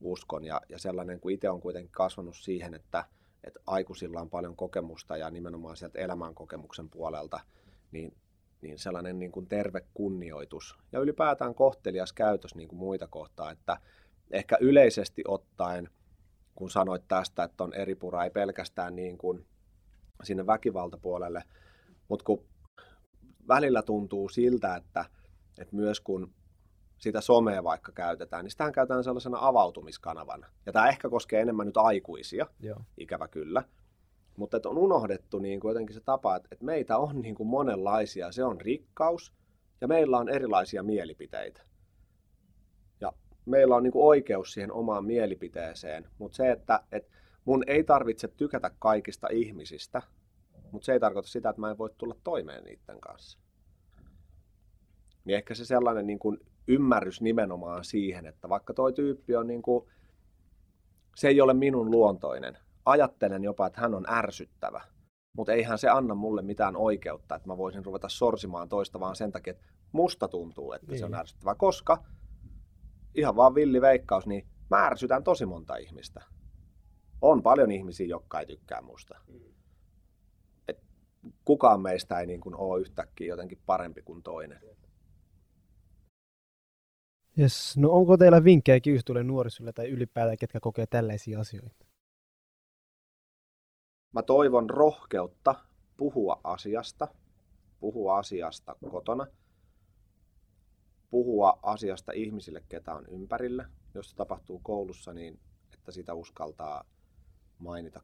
uskon 0.00 0.44
ja, 0.44 0.60
ja 0.68 0.78
sellainen, 0.78 1.20
kun 1.20 1.30
itse 1.30 1.50
on 1.50 1.60
kuitenkin 1.60 1.92
kasvanut 1.92 2.36
siihen, 2.36 2.74
että, 2.74 3.04
että 3.44 3.60
aikuisilla 3.66 4.20
on 4.20 4.30
paljon 4.30 4.56
kokemusta 4.56 5.16
ja 5.16 5.30
nimenomaan 5.30 5.76
sieltä 5.76 5.98
elämänkokemuksen 5.98 6.90
puolelta, 6.90 7.40
niin, 7.92 8.16
niin 8.62 8.78
sellainen 8.78 9.18
niin 9.18 9.32
kuin 9.32 9.48
terve 9.48 9.80
kunnioitus 9.94 10.78
ja 10.92 11.00
ylipäätään 11.00 11.54
kohtelias 11.54 12.12
käytös 12.12 12.54
niin 12.54 12.68
kuin 12.68 12.78
muita 12.78 13.08
kohtaa, 13.08 13.50
että 13.50 13.76
ehkä 14.30 14.56
yleisesti 14.60 15.22
ottaen, 15.28 15.90
kun 16.54 16.70
sanoit 16.70 17.08
tästä, 17.08 17.44
että 17.44 17.64
on 17.64 17.74
eri 17.74 17.94
pura, 17.94 18.24
ei 18.24 18.30
pelkästään 18.30 18.96
niin 18.96 19.18
kuin 19.18 19.46
sinne 20.22 20.46
väkivaltapuolelle, 20.46 21.42
mutta 22.08 22.24
kun 22.24 22.44
välillä 23.48 23.82
tuntuu 23.82 24.28
siltä, 24.28 24.76
että, 24.76 25.04
että 25.58 25.76
myös 25.76 26.00
kun 26.00 26.34
sitä 26.98 27.20
somea 27.20 27.64
vaikka 27.64 27.92
käytetään, 27.92 28.44
niin 28.44 28.50
sitähän 28.50 28.72
käytetään 28.72 29.04
sellaisena 29.04 29.38
avautumiskanavana. 29.40 30.46
Ja 30.66 30.72
tämä 30.72 30.88
ehkä 30.88 31.08
koskee 31.08 31.40
enemmän 31.40 31.66
nyt 31.66 31.76
aikuisia, 31.76 32.46
Joo. 32.60 32.80
ikävä 32.98 33.28
kyllä. 33.28 33.62
Mutta 34.36 34.56
että 34.56 34.68
on 34.68 34.78
unohdettu 34.78 35.38
niin 35.38 35.60
kuin 35.60 35.70
jotenkin 35.70 35.94
se 35.94 36.00
tapa, 36.00 36.36
että, 36.36 36.48
että 36.52 36.64
meitä 36.64 36.98
on 36.98 37.22
niin 37.22 37.34
kuin 37.34 37.46
monenlaisia. 37.46 38.32
Se 38.32 38.44
on 38.44 38.60
rikkaus 38.60 39.32
ja 39.80 39.88
meillä 39.88 40.18
on 40.18 40.28
erilaisia 40.28 40.82
mielipiteitä. 40.82 41.62
Ja 43.00 43.12
meillä 43.46 43.76
on 43.76 43.82
niin 43.82 43.92
kuin 43.92 44.04
oikeus 44.04 44.52
siihen 44.52 44.72
omaan 44.72 45.04
mielipiteeseen. 45.04 46.08
Mutta 46.18 46.36
se, 46.36 46.50
että, 46.50 46.80
että 46.92 47.16
mun 47.44 47.64
ei 47.66 47.84
tarvitse 47.84 48.28
tykätä 48.28 48.70
kaikista 48.78 49.28
ihmisistä, 49.32 50.02
mutta 50.72 50.86
se 50.86 50.92
ei 50.92 51.00
tarkoita 51.00 51.28
sitä, 51.28 51.48
että 51.48 51.60
mä 51.60 51.70
en 51.70 51.78
voi 51.78 51.90
tulla 51.98 52.16
toimeen 52.24 52.64
niiden 52.64 53.00
kanssa. 53.00 53.38
Niin 55.24 55.36
ehkä 55.36 55.54
se 55.54 55.64
sellainen 55.64 56.06
niin 56.06 56.18
kuin 56.18 56.38
ymmärrys 56.68 57.20
nimenomaan 57.20 57.84
siihen, 57.84 58.26
että 58.26 58.48
vaikka 58.48 58.74
toi 58.74 58.92
tyyppi 58.92 59.36
on 59.36 59.46
niin 59.46 59.62
kuin, 59.62 59.88
se 61.16 61.28
ei 61.28 61.40
ole 61.40 61.54
minun 61.54 61.90
luontoinen. 61.90 62.58
Ajattelen 62.86 63.44
jopa, 63.44 63.66
että 63.66 63.80
hän 63.80 63.94
on 63.94 64.04
ärsyttävä. 64.10 64.80
Mutta 65.36 65.52
eihän 65.52 65.78
se 65.78 65.88
anna 65.88 66.14
mulle 66.14 66.42
mitään 66.42 66.76
oikeutta, 66.76 67.34
että 67.34 67.48
mä 67.48 67.56
voisin 67.56 67.84
ruveta 67.84 68.08
sorsimaan 68.08 68.68
toista 68.68 69.00
vaan 69.00 69.16
sen 69.16 69.32
takia, 69.32 69.50
että 69.50 69.66
musta 69.92 70.28
tuntuu, 70.28 70.72
että 70.72 70.86
niin. 70.86 70.98
se 70.98 71.04
on 71.04 71.10
niin. 71.10 71.20
ärsyttävä. 71.20 71.54
Koska 71.54 72.04
ihan 73.14 73.36
vaan 73.36 73.54
villi 73.54 73.80
veikkaus, 73.80 74.26
niin 74.26 74.46
mä 74.70 74.86
ärsytän 74.86 75.24
tosi 75.24 75.46
monta 75.46 75.76
ihmistä. 75.76 76.22
On 77.22 77.42
paljon 77.42 77.72
ihmisiä, 77.72 78.06
jotka 78.06 78.40
ei 78.40 78.46
tykkää 78.46 78.82
musta. 78.82 79.18
Mm 79.28 79.56
kukaan 81.44 81.80
meistä 81.80 82.20
ei 82.20 82.26
niin 82.26 82.40
kuin 82.40 82.54
ole 82.56 82.80
yhtäkkiä 82.80 83.26
jotenkin 83.26 83.58
parempi 83.66 84.02
kuin 84.02 84.22
toinen. 84.22 84.60
Yes. 87.38 87.76
No 87.76 87.90
onko 87.90 88.16
teillä 88.16 88.44
vinkkejä 88.44 88.80
kiusastuille 88.80 89.22
nuorisolle 89.22 89.72
tai 89.72 89.88
ylipäätään, 89.88 90.38
ketkä 90.38 90.60
kokee 90.60 90.86
tällaisia 90.86 91.40
asioita? 91.40 91.85
Mä 94.12 94.22
toivon 94.22 94.70
rohkeutta 94.70 95.54
puhua 95.96 96.40
asiasta, 96.44 97.08
puhua 97.80 98.18
asiasta 98.18 98.76
kotona, 98.90 99.26
puhua 101.10 101.58
asiasta 101.62 102.12
ihmisille, 102.12 102.64
ketä 102.68 102.94
on 102.94 103.06
ympärillä. 103.06 103.70
Jos 103.94 104.10
se 104.10 104.16
tapahtuu 104.16 104.58
koulussa, 104.58 105.12
niin 105.12 105.40
että 105.74 105.92
sitä 105.92 106.14
uskaltaa 106.14 106.84
mainita 107.58 108.00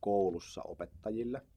koulussa 0.00 0.62
opettajille– 0.62 1.42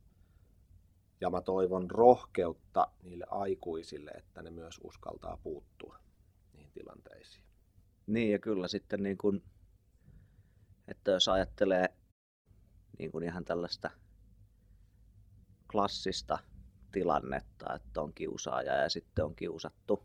ja 1.22 1.30
mä 1.30 1.42
toivon 1.42 1.92
rohkeutta 1.92 2.88
niille 3.04 3.26
aikuisille, 3.30 4.12
että 4.12 4.42
ne 4.42 4.50
myös 4.50 4.80
uskaltaa 4.84 5.38
puuttua 5.44 6.00
niihin 6.54 6.72
tilanteisiin. 6.72 7.44
Niin 8.08 8.32
ja 8.32 8.40
kyllä 8.40 8.68
sitten 8.68 9.04
niin 9.04 9.18
kuin, 9.18 9.44
että 10.88 11.12
jos 11.12 11.28
ajattelee 11.28 11.94
niin 13.00 13.12
kuin 13.12 13.24
ihan 13.24 13.46
tällaista 13.46 13.92
klassista 15.72 16.40
tilannetta, 16.92 17.74
että 17.74 18.02
on 18.02 18.14
kiusaaja 18.14 18.74
ja 18.74 18.90
sitten 18.90 19.26
on 19.26 19.36
kiusattu. 19.36 20.04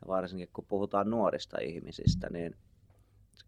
Ja 0.00 0.08
varsinkin 0.08 0.48
kun 0.52 0.66
puhutaan 0.66 1.10
nuorista 1.10 1.56
ihmisistä, 1.60 2.30
niin 2.30 2.56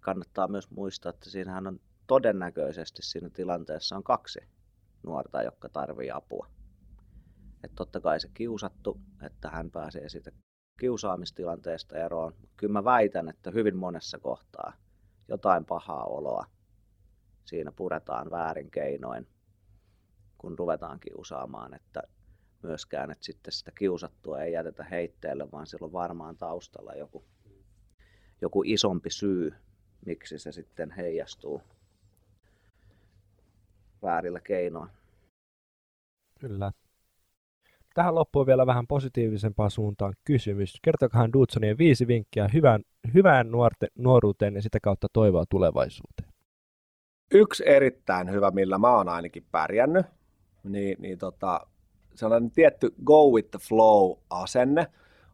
kannattaa 0.00 0.48
myös 0.48 0.70
muistaa, 0.70 1.10
että 1.10 1.30
siinähän 1.30 1.66
on 1.66 1.80
todennäköisesti 2.06 3.02
siinä 3.02 3.30
tilanteessa 3.30 3.96
on 3.96 4.04
kaksi 4.04 4.40
nuorta, 5.02 5.42
jotka 5.42 5.68
tarvii 5.68 6.10
apua. 6.10 6.46
Että 7.64 7.74
totta 7.74 8.00
kai 8.00 8.20
se 8.20 8.28
kiusattu, 8.34 9.00
että 9.22 9.50
hän 9.50 9.70
pääsee 9.70 10.08
siitä 10.08 10.30
kiusaamistilanteesta 10.80 11.96
eroon. 11.96 12.32
Kyllä 12.56 12.72
mä 12.72 12.84
väitän, 12.84 13.28
että 13.28 13.50
hyvin 13.50 13.76
monessa 13.76 14.18
kohtaa 14.18 14.72
jotain 15.28 15.64
pahaa 15.64 16.04
oloa 16.04 16.46
siinä 17.44 17.72
puretaan 17.72 18.30
väärin 18.30 18.70
keinoin, 18.70 19.26
kun 20.38 20.58
ruvetaan 20.58 21.00
kiusaamaan, 21.00 21.74
että 21.74 22.02
myöskään, 22.62 23.10
että 23.10 23.24
sitten 23.24 23.52
sitä 23.52 23.72
kiusattua 23.78 24.42
ei 24.42 24.52
jätetä 24.52 24.84
heitteelle, 24.84 25.50
vaan 25.52 25.66
sillä 25.66 25.84
on 25.84 25.92
varmaan 25.92 26.36
taustalla 26.36 26.94
joku, 26.94 27.24
joku 28.40 28.62
isompi 28.66 29.10
syy, 29.10 29.54
miksi 30.06 30.38
se 30.38 30.52
sitten 30.52 30.90
heijastuu 30.90 31.62
väärillä 34.02 34.40
keinoin. 34.40 34.90
Kyllä. 36.40 36.72
Tähän 37.94 38.14
loppuun 38.14 38.46
vielä 38.46 38.66
vähän 38.66 38.86
positiivisempaan 38.86 39.70
suuntaan 39.70 40.14
kysymys. 40.24 40.78
Kertokahan 40.82 41.32
Dudsonien 41.32 41.78
viisi 41.78 42.06
vinkkiä 42.06 42.48
hyvään, 42.54 42.82
hyvään 43.14 43.50
nuorte, 43.50 43.88
nuoruuteen 43.94 44.54
ja 44.54 44.62
sitä 44.62 44.78
kautta 44.82 45.06
toivoa 45.12 45.44
tulevaisuuteen. 45.50 46.33
Yksi 47.36 47.62
erittäin 47.66 48.30
hyvä, 48.30 48.50
millä 48.50 48.78
mä 48.78 48.96
oon 48.96 49.08
ainakin 49.08 49.46
pärjännyt, 49.50 50.06
niin, 50.64 50.96
niin 50.98 51.18
tota, 51.18 51.60
sellainen 52.14 52.50
tietty 52.50 52.94
go 53.04 53.30
with 53.30 53.50
the 53.50 53.58
flow-asenne. 53.58 54.86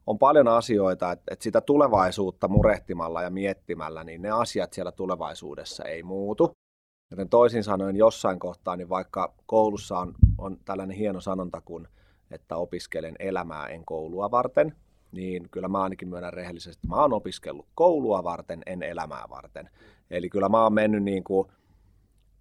On 0.07 0.19
paljon 0.19 0.49
asioita, 0.49 1.13
että, 1.13 1.33
että 1.33 1.43
sitä 1.43 1.61
tulevaisuutta 1.61 2.49
murehtimalla 2.49 3.23
ja 3.23 3.31
miettimällä, 3.31 4.05
niin 4.05 4.23
ne 4.23 4.31
asiat 4.31 4.73
siellä 4.73 4.93
tulevaisuudessa 4.93 5.85
ei 5.85 6.03
muutu. 6.03 6.53
Joten 7.11 7.29
toisin 7.29 7.65
sanoen 7.65 7.97
jossain 7.97 8.39
kohtaa, 8.39 8.77
niin 8.77 8.89
vaikka 8.89 9.35
koulussa 9.47 9.99
on, 9.99 10.15
on 10.39 10.57
tällainen 10.65 10.97
hieno 10.97 11.21
sanonta 11.21 11.61
kuin, 11.61 11.89
että 12.31 12.57
opiskelen 12.57 13.15
elämää 13.19 13.67
en 13.67 13.85
koulua 13.85 14.31
varten, 14.31 14.77
niin 15.13 15.49
kyllä 15.51 15.69
mä 15.69 15.83
ainakin 15.83 16.09
myönnän 16.09 16.33
rehellisesti, 16.33 16.79
että 16.79 16.89
mä 16.89 17.03
oon 17.03 17.13
opiskellut 17.13 17.67
koulua 17.75 18.25
varten, 18.25 18.63
en 18.67 18.83
elämää 18.83 19.25
varten. 19.31 19.71
Eli 20.11 20.29
kyllä 20.29 20.49
mä 20.49 20.63
oon 20.63 20.75
mennyt 20.75 21.03
niin 21.03 21.25
kuin 21.25 21.49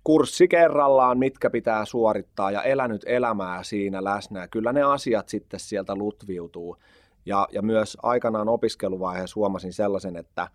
kurssi 0.03 0.47
kerrallaan, 0.47 1.17
mitkä 1.19 1.49
pitää 1.49 1.85
suorittaa 1.85 2.51
ja 2.51 2.63
elänyt 2.63 3.01
elämää 3.05 3.63
siinä 3.63 4.03
läsnä. 4.03 4.47
Kyllä 4.47 4.73
ne 4.73 4.83
asiat 4.83 5.29
sitten 5.29 5.59
sieltä 5.59 5.95
lutviutuu. 5.95 6.77
Ja, 7.25 7.47
ja 7.51 7.61
myös 7.61 7.97
aikanaan 8.03 8.49
opiskeluvaiheessa 8.49 9.35
huomasin 9.35 9.73
sellaisen, 9.73 10.15
että, 10.15 10.47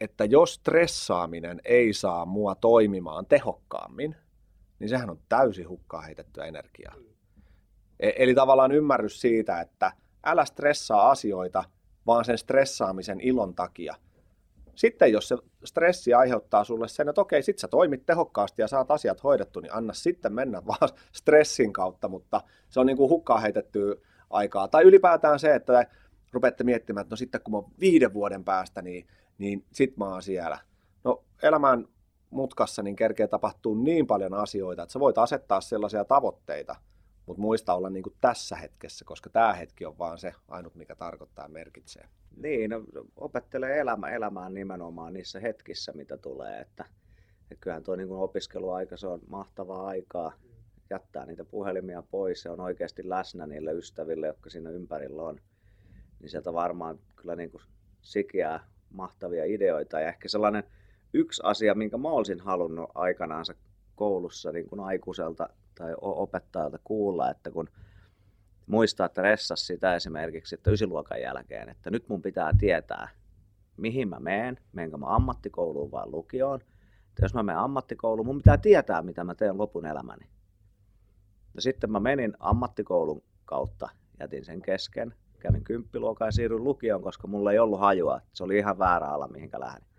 että 0.00 0.24
jos 0.24 0.54
stressaaminen 0.54 1.60
ei 1.64 1.92
saa 1.92 2.26
mua 2.26 2.54
toimimaan 2.54 3.26
tehokkaammin, 3.26 4.16
niin 4.78 4.88
sehän 4.88 5.10
on 5.10 5.18
täysin 5.28 5.68
hukkaa 5.68 6.00
heitettyä 6.00 6.44
energiaa. 6.44 6.94
E- 8.00 8.12
eli 8.16 8.34
tavallaan 8.34 8.72
ymmärrys 8.72 9.20
siitä, 9.20 9.60
että 9.60 9.92
älä 10.24 10.44
stressaa 10.44 11.10
asioita, 11.10 11.64
vaan 12.06 12.24
sen 12.24 12.38
stressaamisen 12.38 13.20
ilon 13.20 13.54
takia. 13.54 13.94
Sitten 14.80 15.12
jos 15.12 15.28
se 15.28 15.36
stressi 15.64 16.14
aiheuttaa 16.14 16.64
sulle 16.64 16.88
sen, 16.88 17.08
että 17.08 17.20
okei, 17.20 17.42
sit 17.42 17.58
sä 17.58 17.68
toimit 17.68 18.06
tehokkaasti 18.06 18.62
ja 18.62 18.68
saat 18.68 18.90
asiat 18.90 19.22
hoidettu, 19.24 19.60
niin 19.60 19.74
anna 19.74 19.92
sitten 19.92 20.32
mennä 20.32 20.62
vaan 20.66 20.88
stressin 21.12 21.72
kautta, 21.72 22.08
mutta 22.08 22.40
se 22.68 22.80
on 22.80 22.86
niin 22.86 22.96
kuin 22.96 23.10
hukkaa 23.10 23.38
heitettyä 23.38 23.94
aikaa. 24.30 24.68
Tai 24.68 24.82
ylipäätään 24.82 25.38
se, 25.38 25.54
että 25.54 25.86
rupeatte 26.32 26.64
miettimään, 26.64 27.02
että 27.02 27.12
no 27.12 27.16
sitten 27.16 27.40
kun 27.40 27.54
mä 27.54 27.70
viiden 27.80 28.14
vuoden 28.14 28.44
päästä, 28.44 28.82
niin, 28.82 29.06
niin 29.38 29.64
sit 29.72 29.96
mä 29.96 30.08
oon 30.08 30.22
siellä. 30.22 30.58
No 31.04 31.24
elämän 31.42 31.88
mutkassa 32.30 32.82
niin 32.82 32.96
kerkee 32.96 33.26
tapahtuu 33.26 33.74
niin 33.74 34.06
paljon 34.06 34.34
asioita, 34.34 34.82
että 34.82 34.92
sä 34.92 35.00
voit 35.00 35.18
asettaa 35.18 35.60
sellaisia 35.60 36.04
tavoitteita, 36.04 36.76
mutta 37.30 37.42
muista 37.42 37.74
olla 37.74 37.90
niin 37.90 38.02
kuin 38.02 38.16
tässä 38.20 38.56
hetkessä, 38.56 39.04
koska 39.04 39.30
tämä 39.30 39.52
hetki 39.52 39.86
on 39.86 39.98
vaan 39.98 40.18
se 40.18 40.34
ainut, 40.48 40.74
mikä 40.74 40.94
tarkoittaa 40.94 41.44
ja 41.44 41.48
merkitsee. 41.48 42.08
Niin, 42.36 42.70
no, 42.70 42.84
opettelee 43.16 43.78
elämä, 43.78 44.08
elämään 44.08 44.54
nimenomaan 44.54 45.12
niissä 45.12 45.40
hetkissä, 45.40 45.92
mitä 45.92 46.16
tulee. 46.16 46.60
Että, 46.60 46.84
että 47.42 47.60
kyllähän 47.60 47.82
tuo 47.82 47.96
niin 47.96 48.12
opiskeluaika, 48.12 48.96
se 48.96 49.06
on 49.06 49.20
mahtavaa 49.28 49.86
aikaa 49.86 50.32
jättää 50.90 51.26
niitä 51.26 51.44
puhelimia 51.44 52.02
pois 52.10 52.44
ja 52.44 52.52
on 52.52 52.60
oikeasti 52.60 53.08
läsnä 53.08 53.46
niille 53.46 53.72
ystäville, 53.72 54.26
jotka 54.26 54.50
siinä 54.50 54.70
ympärillä 54.70 55.22
on. 55.22 55.40
Niin 56.20 56.30
sieltä 56.30 56.52
varmaan 56.52 56.98
kyllä 57.16 57.36
niin 57.36 57.50
kuin 57.50 57.62
sikiää 58.00 58.64
mahtavia 58.90 59.44
ideoita. 59.44 60.00
Ja 60.00 60.08
ehkä 60.08 60.28
sellainen 60.28 60.64
yksi 61.14 61.42
asia, 61.44 61.74
minkä 61.74 61.98
mä 61.98 62.08
olisin 62.08 62.40
halunnut 62.40 62.90
aikanaansa 62.94 63.54
koulussa 64.00 64.52
niin 64.52 64.66
kuin 64.66 64.80
aikuiselta 64.80 65.48
tai 65.74 65.94
opettajalta 66.00 66.78
kuulla, 66.84 67.30
että 67.30 67.50
kun 67.50 67.68
muistaa, 68.66 69.06
että 69.06 69.22
ressas 69.22 69.66
sitä 69.66 69.94
esimerkiksi, 69.94 70.54
että 70.54 70.70
ysiluokan 70.70 71.20
jälkeen, 71.20 71.68
että 71.68 71.90
nyt 71.90 72.08
mun 72.08 72.22
pitää 72.22 72.52
tietää, 72.58 73.08
mihin 73.76 74.08
mä 74.08 74.20
meen, 74.20 74.58
menenkö 74.72 74.96
mä 74.96 75.06
ammattikouluun 75.06 75.90
vai 75.90 76.06
lukioon. 76.06 76.60
Että 77.08 77.24
jos 77.24 77.34
mä 77.34 77.42
menen 77.42 77.60
ammattikouluun, 77.62 78.26
mun 78.26 78.36
pitää 78.36 78.58
tietää, 78.58 79.02
mitä 79.02 79.24
mä 79.24 79.34
teen 79.34 79.58
lopun 79.58 79.86
elämäni. 79.86 80.26
Ja 81.54 81.62
sitten 81.62 81.92
mä 81.92 82.00
menin 82.00 82.32
ammattikoulun 82.38 83.22
kautta, 83.44 83.88
jätin 84.20 84.44
sen 84.44 84.62
kesken, 84.62 85.14
kävin 85.38 85.64
kymppiluokan 85.64 86.28
ja 86.28 86.32
siirryin 86.32 86.64
lukioon, 86.64 87.02
koska 87.02 87.28
mulla 87.28 87.52
ei 87.52 87.58
ollut 87.58 87.80
hajua. 87.80 88.20
Se 88.32 88.44
oli 88.44 88.58
ihan 88.58 88.78
väärä 88.78 89.06
ala, 89.06 89.28
mihinkä 89.28 89.60
lähdin. 89.60 89.89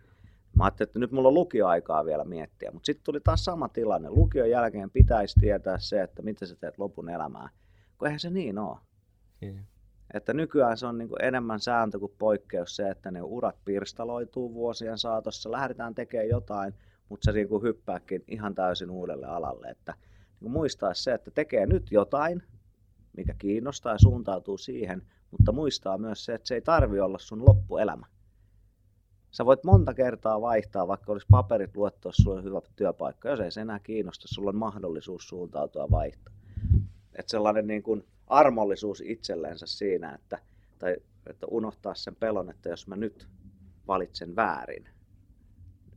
Mä 0.56 0.64
ajattelin, 0.64 0.88
että 0.90 1.00
nyt 1.00 1.12
mulla 1.12 1.28
on 1.28 1.34
lukioaikaa 1.34 2.06
vielä 2.06 2.24
miettiä, 2.24 2.72
mutta 2.72 2.86
sitten 2.86 3.04
tuli 3.04 3.20
taas 3.20 3.46
sama 3.46 3.70
tilanne. 3.70 4.10
Lukion 4.10 4.50
jälkeen 4.50 4.92
pitäisi 4.92 5.40
tietää 5.40 5.80
se, 5.80 6.02
että 6.02 6.22
miten 6.22 6.48
sä 6.48 6.56
teet 6.56 6.78
lopun 6.78 7.10
elämää, 7.10 7.50
kun 7.98 8.08
eihän 8.08 8.20
se 8.20 8.30
niin 8.30 8.60
ole. 8.60 8.78
Mm. 9.42 9.66
Että 10.14 10.34
nykyään 10.34 10.78
se 10.78 10.86
on 10.88 10.98
niin 10.98 11.10
kuin 11.10 11.24
enemmän 11.24 11.60
sääntö 11.60 12.00
kuin 12.00 12.14
poikkeus 12.18 12.76
se, 12.76 12.90
että 12.90 13.12
ne 13.12 13.22
urat 13.22 13.56
pirstaloituu 13.66 14.54
vuosien 14.54 14.98
saatossa, 14.98 15.52
lähdetään 15.52 15.96
tekemään 15.96 16.30
jotain, 16.30 16.74
mutta 17.10 17.26
se 17.26 17.32
niin 17.32 17.48
kuin 17.48 17.64
hyppääkin 17.64 18.24
ihan 18.28 18.56
täysin 18.56 18.90
uudelle 18.90 19.26
alalle. 19.26 19.68
Että 19.68 19.94
niin 20.40 20.52
muistaa 20.52 20.94
se, 20.94 21.14
että 21.14 21.32
tekee 21.32 21.66
nyt 21.66 21.92
jotain, 21.92 22.44
mikä 23.18 23.34
kiinnostaa 23.38 23.94
ja 23.94 24.00
suuntautuu 24.00 24.58
siihen, 24.58 25.02
mutta 25.32 25.52
muistaa 25.52 25.98
myös 25.98 26.26
se, 26.26 26.34
että 26.34 26.48
se 26.48 26.56
ei 26.56 26.62
tarvi 26.62 27.00
olla 27.00 27.18
sun 27.20 27.46
loppuelämä. 27.46 28.06
Sä 29.32 29.46
voit 29.46 29.64
monta 29.64 29.94
kertaa 29.94 30.42
vaihtaa, 30.42 30.88
vaikka 30.88 31.12
olisi 31.12 31.28
paperit 31.32 31.76
luettu, 31.76 32.08
jos 32.08 32.16
sulla 32.16 32.38
on 32.38 32.44
hyvä 32.44 32.62
työpaikka. 32.76 33.30
Jos 33.30 33.40
ei 33.40 33.52
se 33.52 33.62
enää 33.62 33.80
kiinnosta, 33.80 34.28
sulla 34.28 34.50
on 34.50 34.56
mahdollisuus 34.56 35.28
suuntautua 35.28 35.92
vaihtaa. 35.92 36.34
Että 37.16 37.32
sellainen 37.32 37.68
niin 37.68 37.84
kuin 37.84 38.04
armollisuus 38.28 39.02
itsellensä 39.06 39.66
siinä, 39.66 40.14
että, 40.14 40.40
tai, 40.80 40.96
että 41.28 41.48
unohtaa 41.48 41.96
sen 41.96 42.16
pelon, 42.16 42.50
että 42.50 42.70
jos 42.70 42.88
mä 42.88 42.96
nyt 42.96 43.28
valitsen 43.88 44.36
väärin, 44.36 44.90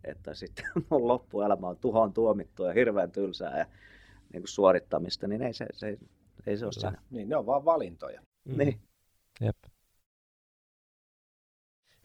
että 0.05 0.35
sitten 0.35 0.65
mun 0.91 1.09
loppuelämä 1.09 1.69
on 1.69 1.77
tuhoon 1.77 2.13
tuomittu 2.13 2.65
ja 2.65 2.73
hirveän 2.73 3.11
tylsää 3.11 3.59
ja 3.59 3.67
niin 4.33 4.43
kuin 4.43 4.49
suorittamista, 4.49 5.29
niin 5.29 5.43
ei 5.43 5.55
se, 5.55 5.67
se, 5.73 5.99
ei 6.47 6.59
se 6.59 6.65
ole 6.65 6.73
siinä. 6.73 7.03
Niin, 7.11 7.29
ne 7.29 7.37
on 7.37 7.47
vaan 7.47 7.65
valintoja. 7.65 8.21
Mm. 8.45 8.59
Niin. 8.59 8.81
Jep. 9.41 9.57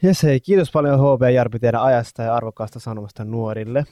Jes 0.03 0.23
hei, 0.23 0.39
kiitos 0.39 0.71
paljon 0.71 0.99
HB 0.99 1.21
Jarpi 1.33 1.59
teidän 1.59 1.81
ajasta 1.81 2.23
ja 2.23 2.35
arvokkaasta 2.35 2.79
sanomasta 2.79 3.25
nuorille. 3.25 3.83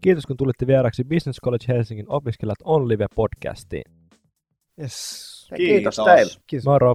Kiitos 0.00 0.26
kun 0.26 0.36
tulitte 0.36 0.66
vieraksi 0.66 1.04
Business 1.04 1.40
College 1.44 1.64
Helsingin 1.68 2.06
opiskelijat 2.08 2.58
on 2.64 2.88
live 2.88 3.06
podcastiin. 3.14 3.84
Yes. 4.80 5.46
Kiitos, 5.56 5.96
kiitos 5.96 5.96
teille. 5.96 6.32
Kiitos. 6.46 6.66
Moro. 6.66 6.94